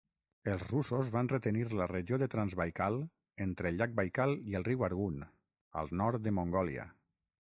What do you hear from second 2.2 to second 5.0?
de Transbaikal entre el llac Baikal i el riu